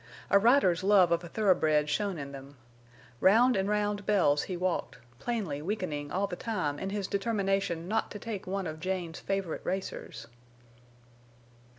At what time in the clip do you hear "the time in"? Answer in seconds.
6.25-6.89